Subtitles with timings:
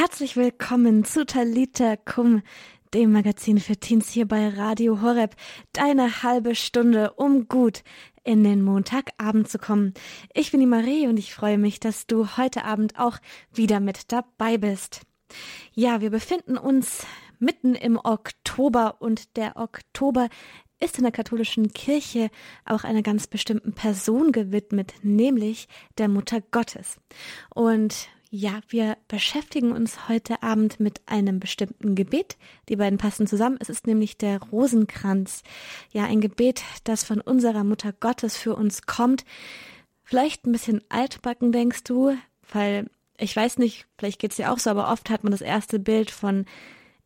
[0.00, 2.42] Herzlich willkommen zu Talita Kum,
[2.94, 5.34] dem Magazin für Teens hier bei Radio Horeb.
[5.72, 7.82] Deine halbe Stunde, um gut
[8.22, 9.94] in den Montagabend zu kommen.
[10.34, 13.18] Ich bin die Marie und ich freue mich, dass du heute Abend auch
[13.52, 15.00] wieder mit dabei bist.
[15.74, 17.04] Ja, wir befinden uns
[17.40, 20.28] mitten im Oktober und der Oktober
[20.78, 22.30] ist in der katholischen Kirche
[22.64, 25.66] auch einer ganz bestimmten Person gewidmet, nämlich
[25.98, 26.98] der Mutter Gottes.
[27.52, 32.36] Und ja, wir beschäftigen uns heute Abend mit einem bestimmten Gebet.
[32.68, 33.56] Die beiden passen zusammen.
[33.58, 35.42] Es ist nämlich der Rosenkranz.
[35.92, 39.24] Ja, ein Gebet, das von unserer Mutter Gottes für uns kommt.
[40.04, 42.16] Vielleicht ein bisschen altbacken, denkst du,
[42.52, 45.78] weil ich weiß nicht, vielleicht geht's dir auch so, aber oft hat man das erste
[45.78, 46.44] Bild von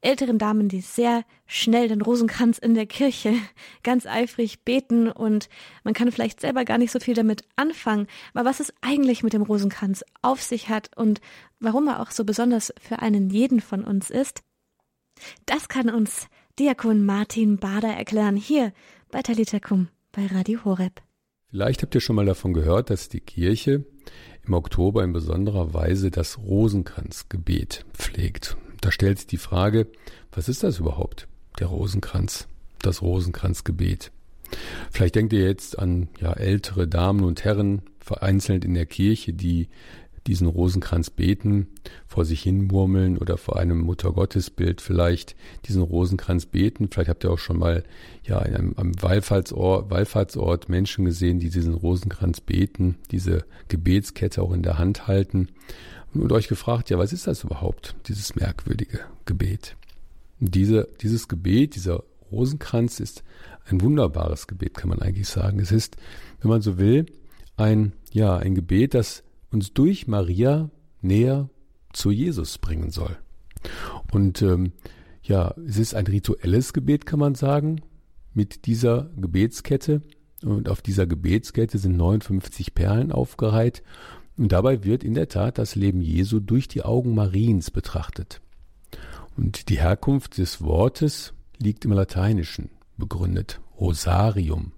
[0.03, 3.35] älteren Damen, die sehr schnell den Rosenkranz in der Kirche
[3.83, 5.49] ganz eifrig beten und
[5.85, 8.07] man kann vielleicht selber gar nicht so viel damit anfangen.
[8.35, 11.21] Aber was es eigentlich mit dem Rosenkranz auf sich hat und
[11.61, 14.43] warum er auch so besonders für einen jeden von uns ist,
[15.47, 16.27] das kann uns
[16.59, 18.73] Diakon Martin Bader erklären hier
[19.11, 21.01] bei Talitakum bei Radio Horeb.
[21.49, 23.85] Vielleicht habt ihr schon mal davon gehört, dass die Kirche
[24.45, 29.87] im Oktober in besonderer Weise das Rosenkranzgebet pflegt da stellt sich die Frage,
[30.33, 31.29] was ist das überhaupt?
[31.59, 32.49] Der Rosenkranz,
[32.83, 34.11] das Rosenkranzgebet.
[34.91, 39.69] Vielleicht denkt ihr jetzt an ja, ältere Damen und Herren, vereinzelt in der Kirche, die
[40.27, 41.69] diesen Rosenkranz beten,
[42.07, 45.35] vor sich hin murmeln oder vor einem Muttergottesbild vielleicht
[45.67, 46.89] diesen Rosenkranz beten.
[46.91, 47.85] Vielleicht habt ihr auch schon mal
[48.25, 54.53] ja in einem, einem Wallfahrtsort, Wallfahrtsort Menschen gesehen, die diesen Rosenkranz beten, diese Gebetskette auch
[54.53, 55.49] in der Hand halten
[56.15, 59.77] und euch gefragt, ja, was ist das überhaupt, dieses merkwürdige Gebet?
[60.49, 63.23] diese, dieses Gebet, dieser Rosenkranz ist
[63.67, 65.61] ein wunderbares Gebet, kann man eigentlich sagen.
[65.61, 65.97] Es ist,
[66.41, 67.07] wenn man so will,
[67.57, 70.71] ein, ja, ein Gebet, das uns durch Maria
[71.01, 71.49] näher
[71.93, 73.17] zu Jesus bringen soll.
[74.11, 74.73] Und ähm,
[75.23, 77.83] ja, es ist ein rituelles Gebet, kann man sagen,
[78.35, 80.03] mit dieser Gebetskette.
[80.43, 83.85] Und auf dieser Gebetskette sind 59 Perlen aufgereiht.
[84.43, 88.41] Und dabei wird in der Tat das Leben Jesu durch die Augen Mariens betrachtet.
[89.37, 94.73] Und die Herkunft des Wortes liegt im Lateinischen begründet, Rosarium.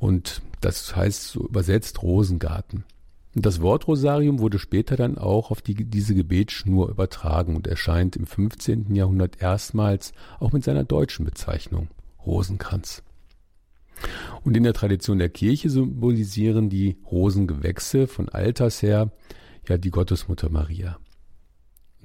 [0.00, 2.82] Und das heißt so übersetzt Rosengarten.
[3.36, 8.16] Und das Wort Rosarium wurde später dann auch auf die, diese Gebetsschnur übertragen und erscheint
[8.16, 8.92] im 15.
[8.96, 11.86] Jahrhundert erstmals auch mit seiner deutschen Bezeichnung
[12.26, 13.04] Rosenkranz.
[14.42, 19.12] Und in der Tradition der Kirche symbolisieren die Rosengewächse von alters her
[19.68, 20.98] ja die Gottesmutter Maria.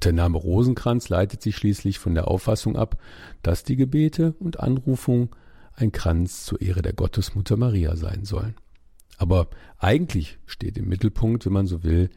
[0.04, 2.98] Der Name Rosenkranz leitet sich schließlich von der Auffassung ab,
[3.42, 5.30] dass die Gebete und Anrufungen
[5.74, 8.56] ein Kranz zur Ehre der Gottesmutter Maria sein sollen.
[9.18, 12.10] Aber eigentlich steht im Mittelpunkt, wenn man so will,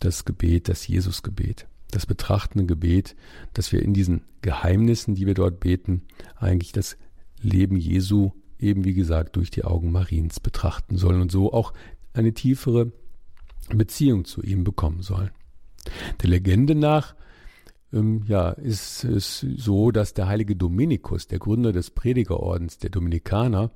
[0.00, 3.14] das Gebet, das Jesusgebet, das betrachtende Gebet,
[3.54, 6.02] dass wir in diesen Geheimnissen, die wir dort beten,
[6.36, 6.96] eigentlich das
[7.40, 11.72] Leben Jesu eben wie gesagt durch die Augen Mariens betrachten sollen und so auch
[12.14, 12.92] eine tiefere
[13.70, 15.30] Beziehung zu ihm bekommen sollen.
[16.22, 17.14] Der Legende nach
[17.92, 23.70] ähm, ja, ist es so, dass der heilige Dominikus, der Gründer des Predigerordens der Dominikaner,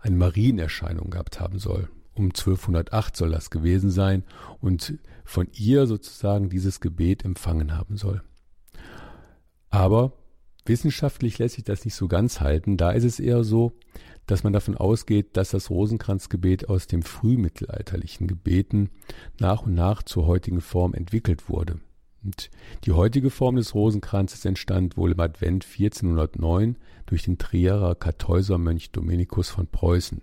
[0.00, 1.88] eine Marienerscheinung gehabt haben soll.
[2.14, 4.22] Um 1208 soll das gewesen sein
[4.60, 8.22] und von ihr sozusagen dieses Gebet empfangen haben soll.
[9.70, 10.12] Aber
[10.66, 12.76] wissenschaftlich lässt sich das nicht so ganz halten.
[12.76, 13.72] Da ist es eher so,
[14.26, 18.90] dass man davon ausgeht, dass das Rosenkranzgebet aus dem frühmittelalterlichen Gebeten
[19.38, 21.80] nach und nach zur heutigen Form entwickelt wurde.
[22.22, 22.50] Und
[22.84, 26.76] die heutige Form des Rosenkranzes entstand wohl im Advent 1409
[27.06, 30.22] durch den Trierer Kartäusermönch Dominikus von Preußen,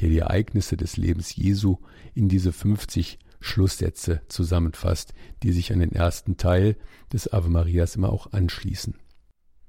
[0.00, 1.78] der die Ereignisse des Lebens Jesu
[2.14, 5.14] in diese 50 Schlusssätze zusammenfasst,
[5.44, 6.76] die sich an den ersten Teil
[7.12, 8.94] des Ave Marias immer auch anschließen.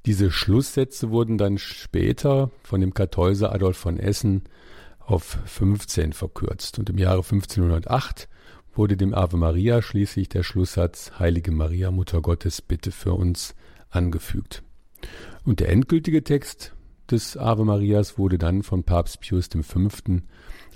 [0.08, 4.44] Diese Schlusssätze wurden dann später von dem Kartäuser Adolf von Essen
[5.00, 8.30] auf 15 verkürzt und im Jahre 1508
[8.74, 13.54] wurde dem Ave Maria schließlich der Schlusssatz Heilige Maria, Mutter Gottes, bitte für uns
[13.90, 14.64] angefügt.
[15.44, 16.74] Und der endgültige Text
[17.12, 19.90] des Ave Marias wurde dann von Papst Pius V.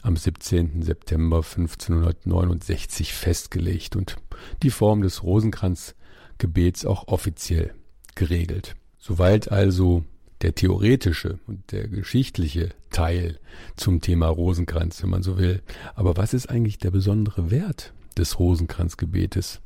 [0.02, 0.82] am 17.
[0.82, 4.18] September 1569 festgelegt und
[4.62, 7.74] die Form des Rosenkranzgebets auch offiziell
[8.16, 8.76] geregelt.
[9.02, 10.06] Soweit also
[10.42, 13.40] der theoretische und der geschichtliche Teil
[13.76, 15.64] zum Thema Rosenkranz, wenn man so will.
[15.96, 19.60] Aber was ist eigentlich der besondere Wert des Rosenkranzgebetes?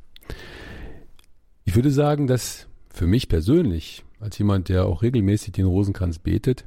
[1.66, 6.66] Ich würde sagen, dass für mich persönlich, als jemand, der auch regelmäßig den Rosenkranz betet,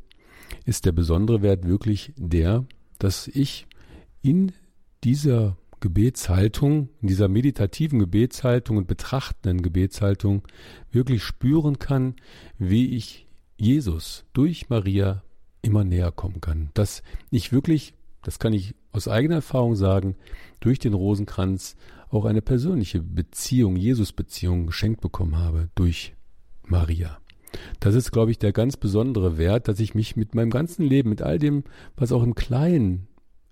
[0.66, 2.66] ist der besondere Wert wirklich der,
[2.98, 3.66] dass ich
[4.20, 4.52] in
[5.04, 10.42] dieser Gebetshaltung, in dieser meditativen Gebetshaltung und betrachtenden Gebetshaltung
[10.90, 12.16] wirklich spüren kann,
[12.58, 13.26] wie ich
[13.56, 15.22] Jesus durch Maria
[15.62, 16.70] immer näher kommen kann.
[16.74, 20.16] Dass ich wirklich, das kann ich aus eigener Erfahrung sagen,
[20.60, 21.76] durch den Rosenkranz
[22.10, 26.14] auch eine persönliche Beziehung, Jesus-Beziehung geschenkt bekommen habe durch
[26.64, 27.18] Maria.
[27.80, 31.10] Das ist, glaube ich, der ganz besondere Wert, dass ich mich mit meinem ganzen Leben,
[31.10, 31.64] mit all dem,
[31.96, 33.08] was auch im Kleinen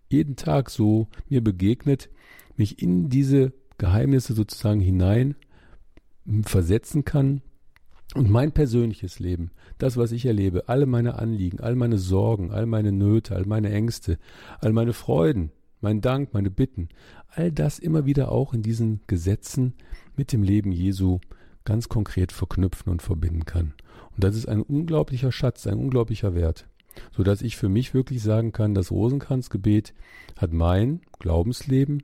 [0.08, 2.10] jeden Tag so mir begegnet,
[2.56, 5.36] mich in diese Geheimnisse sozusagen hinein
[6.42, 7.42] versetzen kann
[8.14, 12.66] und mein persönliches Leben, das, was ich erlebe, alle meine Anliegen, all meine Sorgen, all
[12.66, 14.18] meine Nöte, all meine Ängste,
[14.60, 15.50] all meine Freuden,
[15.80, 16.88] mein Dank, meine Bitten,
[17.28, 19.74] all das immer wieder auch in diesen Gesetzen
[20.16, 21.20] mit dem Leben Jesu
[21.64, 23.74] ganz konkret verknüpfen und verbinden kann.
[24.14, 26.66] Und das ist ein unglaublicher Schatz, ein unglaublicher Wert,
[27.12, 29.94] so dass ich für mich wirklich sagen kann, das Rosenkranzgebet
[30.36, 32.02] hat mein Glaubensleben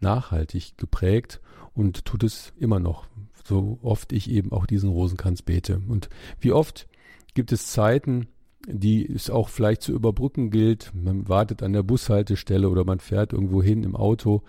[0.00, 1.40] nachhaltig geprägt
[1.74, 3.06] und tut es immer noch,
[3.44, 5.80] so oft ich eben auch diesen Rosenkranz bete.
[5.88, 6.08] Und
[6.40, 6.88] wie oft
[7.34, 8.28] gibt es Zeiten,
[8.66, 10.92] die es auch vielleicht zu überbrücken gilt.
[10.94, 14.42] Man wartet an der Bushaltestelle oder man fährt irgendwo hin im Auto.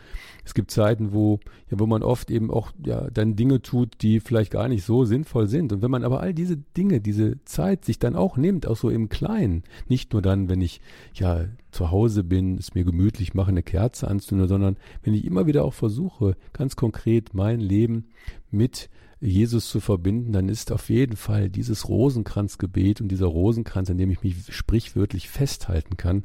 [0.44, 4.19] Es gibt Zeiten, wo, ja, wo man oft eben auch ja, dann Dinge tut, die
[4.19, 5.72] vielleicht gar nicht so sinnvoll sind.
[5.72, 8.90] Und wenn man aber all diese Dinge, diese Zeit sich dann auch nimmt, auch so
[8.90, 10.81] im Kleinen, nicht nur dann, wenn ich
[11.13, 15.46] ja zu Hause bin, es mir gemütlich mache, eine Kerze anzünden, sondern wenn ich immer
[15.46, 18.06] wieder auch versuche, ganz konkret mein Leben
[18.50, 23.98] mit Jesus zu verbinden, dann ist auf jeden Fall dieses Rosenkranzgebet und dieser Rosenkranz, an
[23.98, 26.24] dem ich mich sprichwörtlich festhalten kann,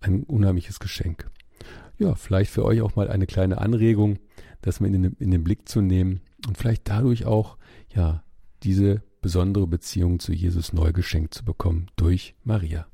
[0.00, 1.30] ein unheimliches Geschenk.
[1.98, 4.18] Ja, vielleicht für euch auch mal eine kleine Anregung,
[4.62, 7.58] das mal in den, in den Blick zu nehmen und vielleicht dadurch auch,
[7.94, 8.22] ja,
[8.62, 12.86] diese besondere Beziehung zu Jesus neu geschenkt zu bekommen durch Maria.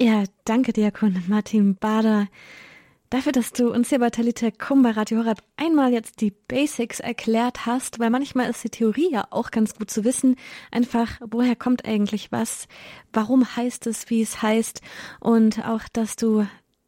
[0.00, 2.28] Ja, danke, Diakon Martin Bader
[3.10, 7.66] dafür, dass du uns hier bei Kum bei Radio Horeb einmal jetzt die Basics erklärt
[7.66, 10.36] hast, weil manchmal ist die Theorie ja auch ganz gut zu wissen,
[10.70, 12.68] einfach woher kommt eigentlich was,
[13.12, 14.80] warum heißt es, wie es heißt?
[15.20, 16.46] Und auch, dass du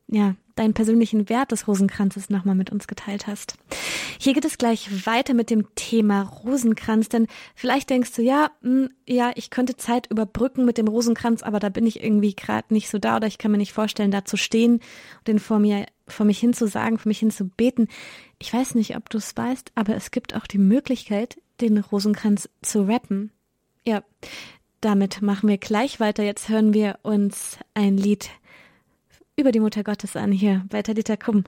[0.08, 3.54] ja deinen persönlichen Wert des Rosenkranzes nochmal mit uns geteilt hast.
[4.18, 8.90] Hier geht es gleich weiter mit dem Thema Rosenkranz, denn vielleicht denkst du, ja, hm,
[9.08, 12.90] ja, ich könnte Zeit überbrücken mit dem Rosenkranz, aber da bin ich irgendwie gerade nicht
[12.90, 15.86] so da oder ich kann mir nicht vorstellen, da zu stehen und den vor mir
[16.06, 16.68] vor mich hin vor
[17.04, 17.32] mich hin.
[18.38, 22.50] Ich weiß nicht, ob du es weißt, aber es gibt auch die Möglichkeit, den Rosenkranz
[22.62, 23.30] zu rappen.
[23.86, 24.02] Ja,
[24.80, 26.22] damit machen wir gleich weiter.
[26.22, 28.28] Jetzt hören wir uns ein Lied
[29.40, 31.44] über die Mutter Gottes an hier bei Talita Kum.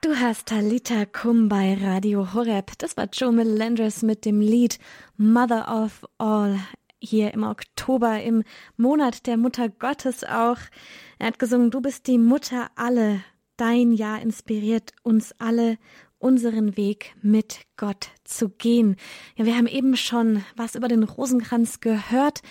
[0.00, 2.78] Du hast Talita Kum bei Radio Horeb.
[2.78, 4.78] Das war Joe Melendres mit dem Lied
[5.16, 6.60] Mother of All
[7.00, 8.44] hier im Oktober, im
[8.76, 10.58] Monat der Mutter Gottes auch.
[11.18, 13.22] Er hat gesungen, du bist die Mutter alle.
[13.56, 15.78] Dein Jahr inspiriert uns alle,
[16.18, 18.96] unseren Weg mit Gott zu gehen.
[19.36, 22.42] Ja, wir haben eben schon was über den Rosenkranz gehört,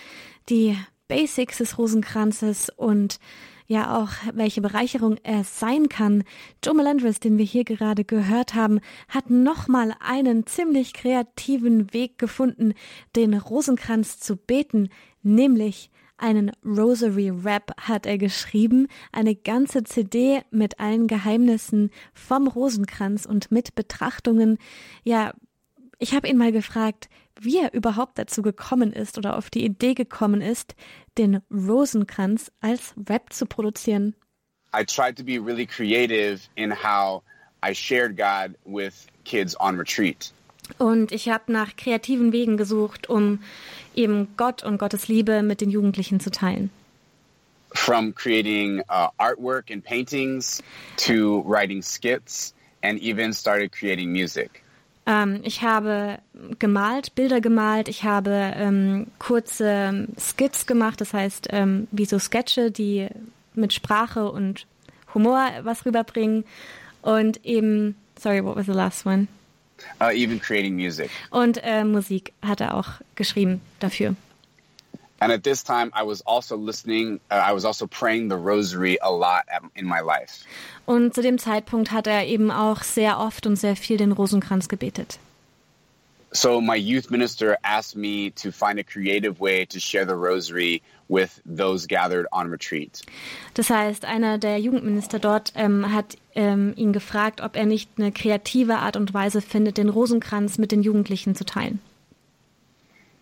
[0.50, 0.78] die
[1.08, 3.20] Basics des Rosenkranzes und
[3.68, 6.24] ja auch, welche Bereicherung er sein kann.
[6.64, 8.80] Joe Melendres, den wir hier gerade gehört haben,
[9.10, 12.74] hat nochmal einen ziemlich kreativen Weg gefunden,
[13.16, 14.90] den Rosenkranz zu beten,
[15.24, 23.26] nämlich einen Rosary Rap hat er geschrieben, eine ganze CD mit allen Geheimnissen vom Rosenkranz
[23.26, 24.58] und mit Betrachtungen.
[25.04, 25.34] Ja,
[26.00, 29.94] ich habe ihn mal gefragt, wie er überhaupt dazu gekommen ist oder auf die Idee
[29.94, 30.76] gekommen ist,
[31.18, 34.16] den Rosenkranz als Rap zu produzieren.
[34.74, 37.24] I tried to be really creative in how
[37.64, 40.34] I shared God with kids on retreat.
[40.78, 43.40] Und ich habe nach kreativen Wegen gesucht, um
[43.96, 46.70] eben Gott und Gottes Liebe mit den Jugendlichen zu teilen.
[47.74, 50.64] From creating uh, artwork and paintings
[50.98, 54.62] to writing skits and even started creating music.
[55.06, 56.20] Ähm, ich habe
[56.58, 62.72] gemalt, Bilder gemalt, ich habe ähm, kurze Skits gemacht, das heißt ähm, wie so Sketche,
[62.72, 63.08] die
[63.54, 64.66] mit Sprache und
[65.14, 66.44] Humor was rüberbringen
[67.02, 69.28] und eben, sorry, what was the last one?
[70.02, 71.10] Uh, even creating music.
[71.32, 74.16] Und äh, Musik hat er auch geschrieben dafür.
[75.20, 78.98] And at this time, I was also listening, uh, I was also praying the rosary
[79.02, 79.44] a lot
[79.76, 80.46] in my life.
[80.86, 84.68] Und zu dem Zeitpunkt hat er eben auch sehr oft und sehr viel den Rosenkranz
[84.68, 85.20] gebetet.
[86.36, 90.82] So my youth minister asked me to find a creative way to share the rosary
[91.08, 93.04] with those gathered on retreat.
[93.54, 98.12] Das heißt, einer der Jugendminister dort ähm, hat ähm, ihn gefragt, ob er nicht eine
[98.12, 101.80] kreative Art und Weise findet, den Rosenkranz mit den Jugendlichen zu teilen.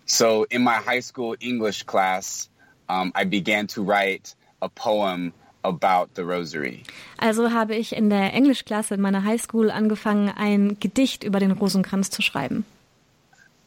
[0.06, 2.50] So in my high school English class,
[2.90, 6.82] um, I began to write a poem about the rosary.
[7.20, 12.10] Also habe ich in der Englischklasse in meiner Highschool angefangen, ein Gedicht über den Rosenkranz
[12.10, 12.66] zu schreiben.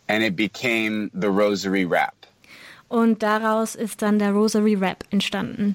[0.08, 2.14] And it became the rosary rap.
[2.88, 5.74] Und daraus ist dann der Rosary Rap entstanden.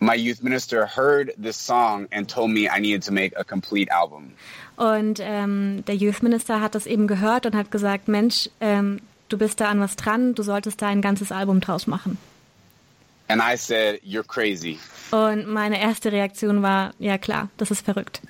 [0.00, 3.90] My youth minister heard this song and told me I needed to make a complete
[3.92, 4.32] album.
[4.76, 9.36] Und ähm, der Youth Minister hat das eben gehört und hat gesagt, Mensch, ähm, du
[9.36, 12.16] bist da an was dran, du solltest da ein ganzes Album draus machen.
[13.26, 14.78] And I said, You're crazy.
[15.10, 18.22] Und meine erste Reaktion war, ja klar, das ist verrückt.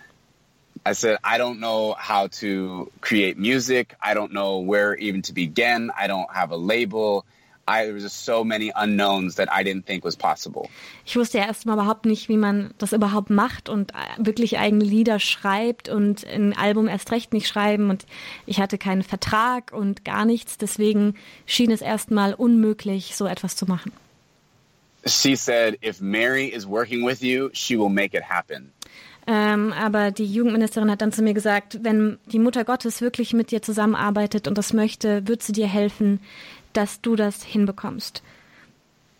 [0.88, 3.94] I said, I don't know how to create music.
[4.02, 5.90] I don't know where even to begin.
[5.96, 7.26] I don't have a label.
[7.68, 10.70] I, there was just so many unknowns that I didn't think was possible.
[11.04, 15.20] Ich wusste ja erstmal überhaupt nicht, wie man das überhaupt macht und wirklich eigene Lieder
[15.20, 18.06] schreibt und ein Album erst recht nicht schreiben und
[18.46, 20.56] ich hatte keinen Vertrag und gar nichts.
[20.56, 21.14] Deswegen
[21.44, 23.92] schien es erstmal unmöglich, so etwas zu machen.
[25.06, 28.72] She said, if Mary is working with you, she will make it happen.
[29.30, 33.50] Ähm, aber die Jugendministerin hat dann zu mir gesagt, wenn die Mutter Gottes wirklich mit
[33.50, 36.20] dir zusammenarbeitet und das möchte, wird sie dir helfen,
[36.72, 38.22] dass du das hinbekommst.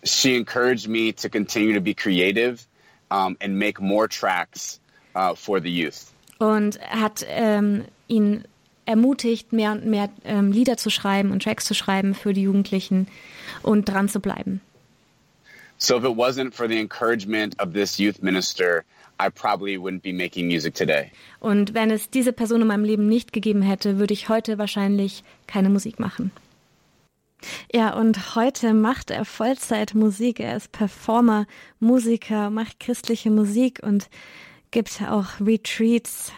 [0.04, 2.60] She encouraged me to continue to be creative
[3.10, 4.80] um, and make more tracks
[5.14, 6.06] uh, for the youth.
[6.38, 8.44] Und hat ähm, ihn
[8.86, 13.08] ermutigt, mehr und mehr ähm, Lieder zu schreiben und Tracks zu schreiben für die Jugendlichen
[13.62, 14.62] und dran zu bleiben.
[15.76, 18.84] So if it wasn't for the encouragement of this youth minister,
[19.20, 21.10] I probably wouldn't be making music today.
[21.40, 25.25] Und wenn es diese Person in meinem Leben nicht gegeben hätte, würde ich heute wahrscheinlich
[25.46, 26.30] keine Musik machen.
[27.72, 30.40] Ja, und heute macht er Vollzeit Musik.
[30.40, 31.46] Er ist Performer,
[31.78, 34.08] Musiker, macht christliche Musik und
[34.70, 36.32] gibt auch Retreats.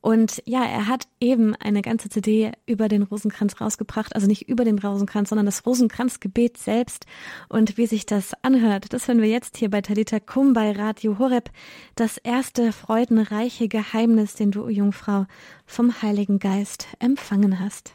[0.00, 4.14] Und ja, er hat eben eine ganze CD über den Rosenkranz rausgebracht.
[4.14, 7.06] Also nicht über den Rosenkranz, sondern das Rosenkranzgebet selbst.
[7.48, 11.18] Und wie sich das anhört, das hören wir jetzt hier bei Talita Kum bei Radio
[11.18, 11.50] Horeb.
[11.94, 15.26] Das erste freudenreiche Geheimnis, den du, Jungfrau,
[15.66, 17.94] vom Heiligen Geist empfangen hast.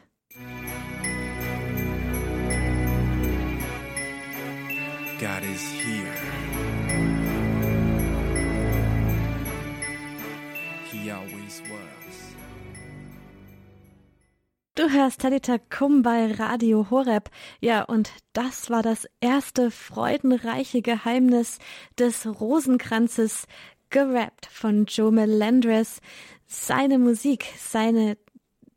[5.20, 6.33] God is here.
[14.76, 17.30] Du hörst Talita Kum bei Radio Horeb.
[17.62, 21.60] Ja, und das war das erste freudenreiche Geheimnis
[22.00, 23.46] des Rosenkranzes,
[23.92, 26.00] gerappt von Joe Melendres.
[26.48, 28.18] Seine Musik, seine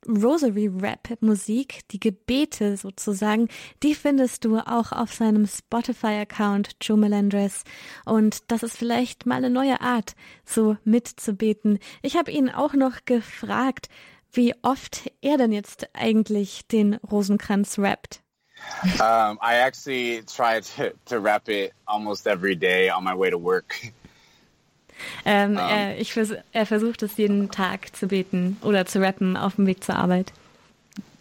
[0.07, 3.49] Rosary Rap Musik, die Gebete sozusagen,
[3.83, 7.65] die findest du auch auf seinem Spotify-Account Joe Melendres.
[8.05, 11.79] Und das ist vielleicht mal eine neue Art, so mitzubeten.
[12.03, 13.88] Ich habe ihn auch noch gefragt,
[14.37, 18.21] wie oft er denn jetzt eigentlich den Rosenkranz rappt.
[19.00, 23.38] Um, I actually try to, to rap it almost every day on my way to
[23.38, 23.75] work.
[25.26, 29.37] Ähm, um, er, ich vers er versucht es jeden Tag zu beten oder zu rappen
[29.37, 30.33] auf dem Weg zur Arbeit.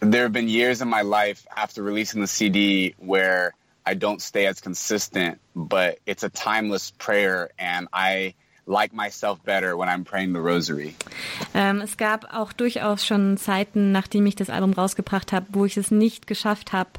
[0.00, 3.52] There have been years in my life after releasing the CD where
[3.86, 8.34] I don't stay as consistent, but it's a timeless prayer and I
[8.66, 10.94] like myself better when I'm praying the rosary.
[11.54, 15.76] Ähm, es gab auch durchaus schon Zeiten, nachdem ich das Album rausgebracht habe, wo ich
[15.76, 16.90] es nicht geschafft habe,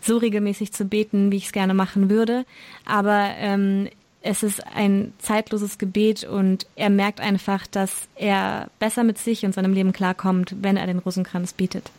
[0.00, 2.44] so regelmäßig zu beten, wie ich es gerne machen würde.
[2.84, 3.88] Aber ähm,
[4.22, 9.54] es ist ein zeitloses Gebet und er merkt einfach, dass er besser mit sich und
[9.54, 11.90] seinem Leben klarkommt, wenn er den Rosenkranz betet.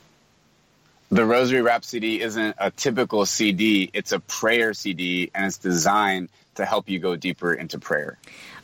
[1.11, 6.65] The Rosary Rhapsody isn't a typical CD, it's a prayer CD and it's designed to
[6.65, 8.17] help you go deeper into prayer.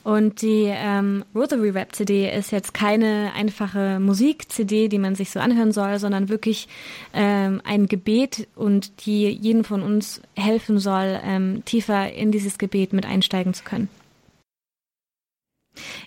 [0.04, 5.40] Und die ähm, Rosary Rap CD ist jetzt keine einfache Musik-CD, die man sich so
[5.40, 6.68] anhören soll, sondern wirklich
[7.12, 12.94] ähm, ein Gebet und die jeden von uns helfen soll, ähm, tiefer in dieses Gebet
[12.94, 13.90] mit einsteigen zu können.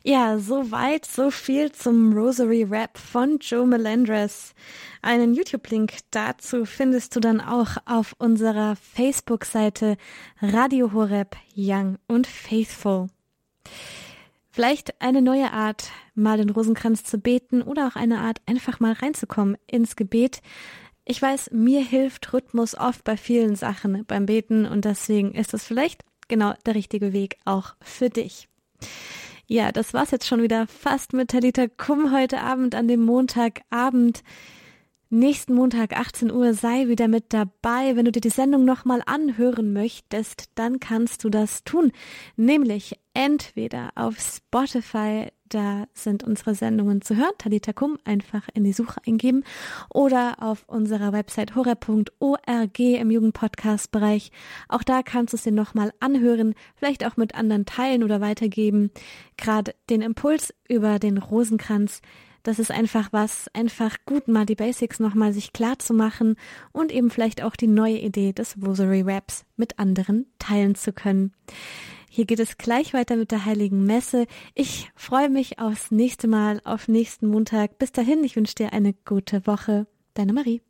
[0.04, 4.54] Ja, so weit, so viel zum Rosary Rap von Joe Melendres.
[5.02, 9.96] Einen YouTube-Link dazu findest du dann auch auf unserer Facebook-Seite
[10.40, 13.08] Radio Horeb Young und Faithful.
[14.50, 18.92] Vielleicht eine neue Art, mal den Rosenkranz zu beten oder auch eine Art, einfach mal
[18.92, 20.42] reinzukommen ins Gebet.
[21.04, 25.64] Ich weiß, mir hilft Rhythmus oft bei vielen Sachen beim Beten und deswegen ist es
[25.64, 28.48] vielleicht genau der richtige Weg auch für dich.
[29.50, 34.22] Ja, das war's jetzt schon wieder fast mit Talita Kum heute Abend an dem Montagabend.
[35.08, 37.96] Nächsten Montag 18 Uhr sei wieder mit dabei.
[37.96, 41.92] Wenn du dir die Sendung nochmal anhören möchtest, dann kannst du das tun.
[42.36, 48.72] Nämlich entweder auf Spotify, da sind unsere Sendungen zu hören, Talita Kum, einfach in die
[48.72, 49.44] Suche eingeben,
[49.90, 54.30] oder auf unserer Website horror.org im Jugendpodcast-Bereich.
[54.68, 58.90] Auch da kannst du es dir nochmal anhören, vielleicht auch mit anderen teilen oder weitergeben.
[59.36, 62.00] Gerade den Impuls über den Rosenkranz,
[62.42, 66.36] das ist einfach was, einfach gut mal die Basics nochmal sich klar zu machen
[66.72, 71.32] und eben vielleicht auch die neue Idee des Rosary Raps mit anderen teilen zu können.
[72.18, 74.26] Hier geht es gleich weiter mit der Heiligen Messe.
[74.56, 77.78] Ich freue mich aufs nächste Mal, auf nächsten Montag.
[77.78, 79.86] Bis dahin, ich wünsche dir eine gute Woche.
[80.14, 80.60] Deine Marie.